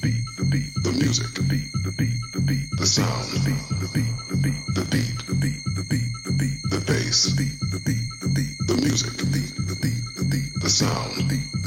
beat, 0.00 0.24
the 0.36 0.44
beat, 0.44 0.74
the 0.82 0.92
music, 0.92 1.34
the 1.34 1.42
beat, 1.42 1.72
the 1.72 1.92
beat, 1.92 2.18
the 2.32 2.40
beat, 2.40 2.70
the 2.72 2.86
sound, 2.86 3.24
the 3.32 3.40
beat, 3.40 3.68
the 3.80 3.88
beat, 3.94 4.14
the 4.28 4.36
beat, 4.36 4.74
the 4.74 4.84
beat, 4.84 5.26
the 5.26 5.34
beat, 5.34 5.64
the 5.74 5.82
beat, 5.82 6.12
the 6.24 6.32
beat, 6.32 6.62
the 6.70 6.80
bass, 6.86 7.24
the 7.24 7.34
beat, 7.36 7.58
the 7.70 7.80
beat, 7.80 8.08
the 8.20 8.28
beat, 8.28 8.58
the 8.66 8.74
music, 8.76 9.12
the 9.16 9.26
beat, 9.26 9.54
the 9.56 9.76
beat, 9.76 10.02
the 10.16 10.24
beat, 10.24 10.54
the 10.60 10.70
sound, 10.70 11.16
the 11.16 11.24
beat. 11.24 11.57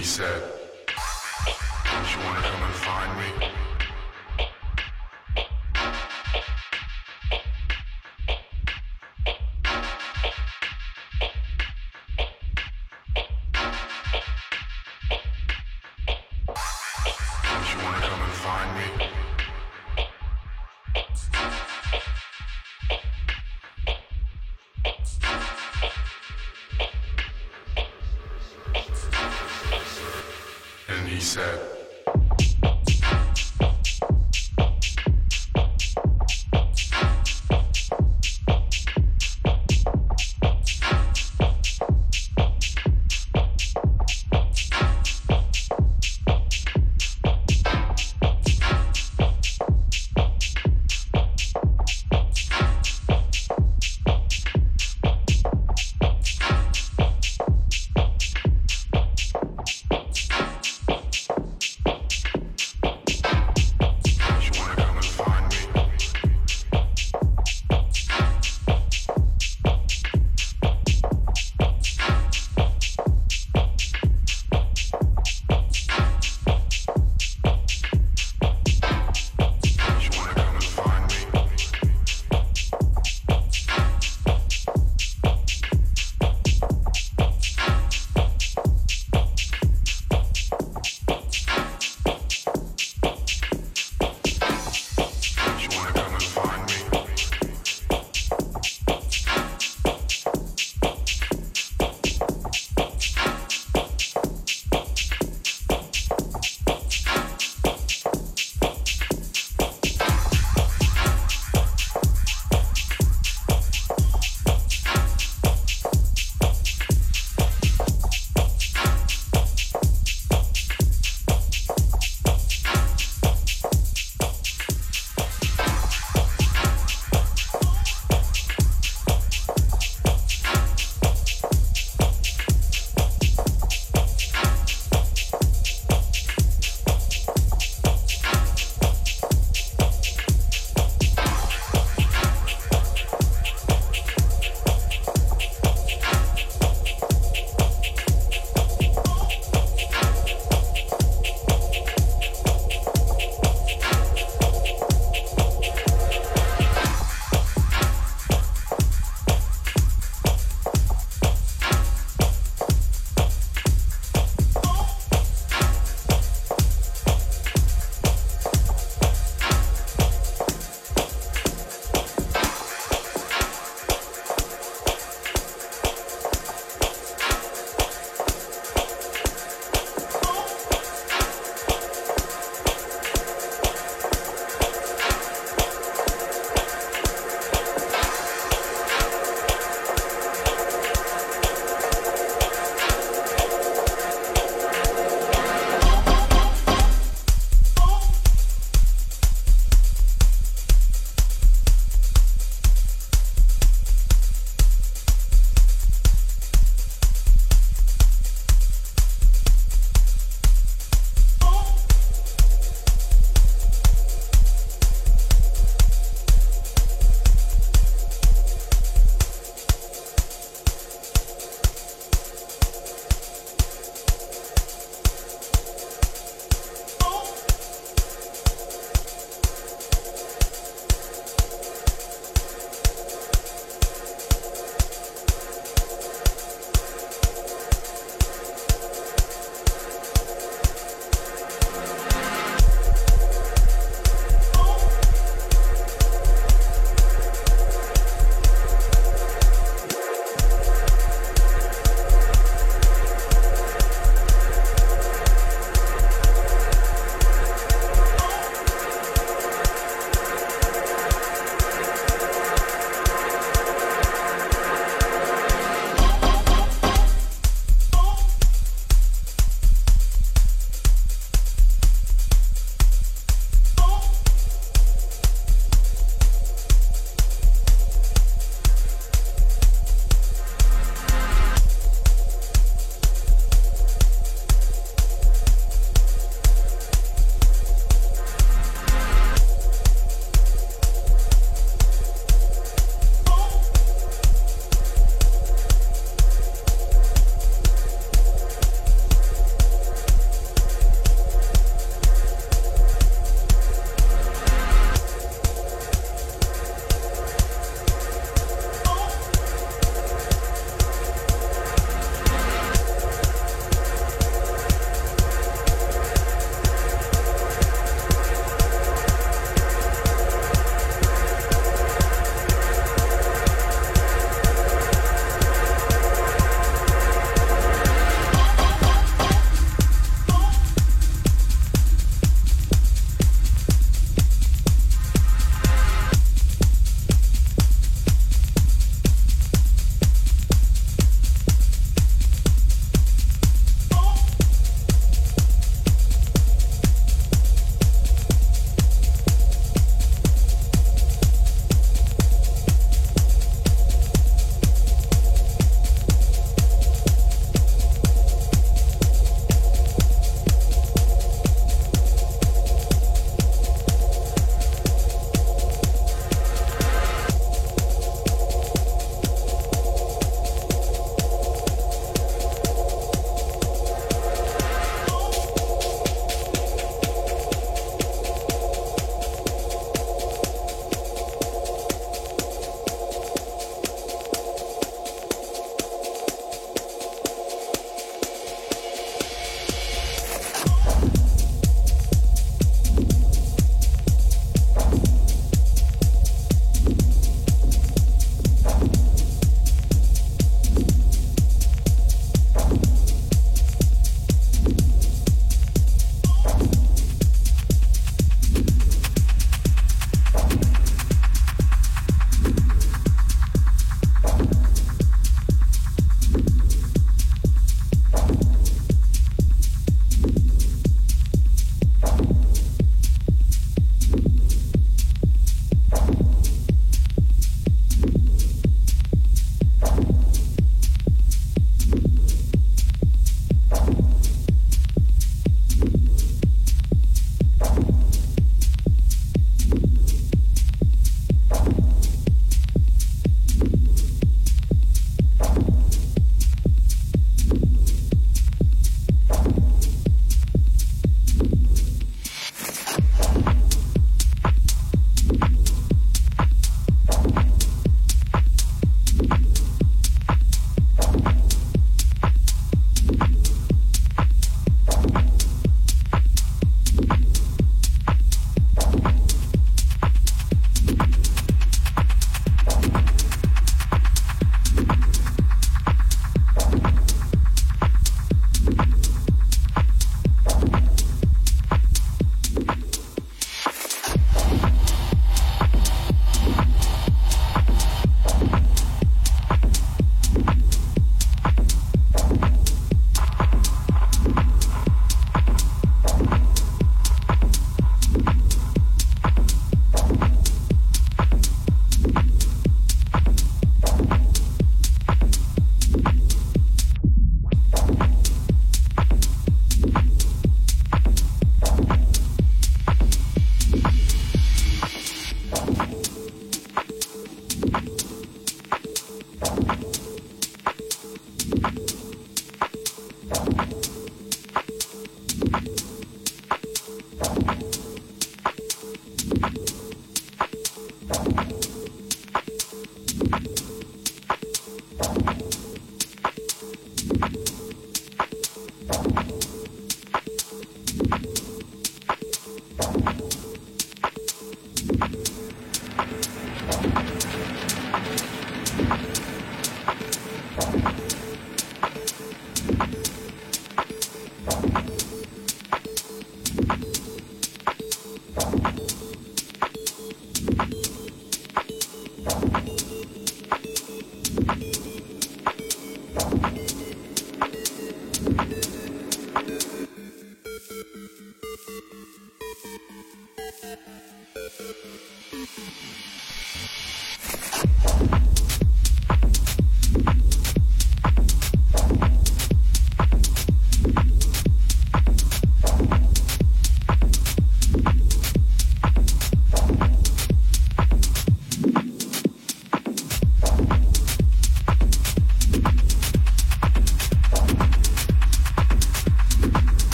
He 0.00 0.06
said, 0.06 0.42
You 0.88 2.18
wanna 2.24 2.40
come 2.40 2.62
and 2.62 2.74
find 2.74 3.18
me? 3.18 3.69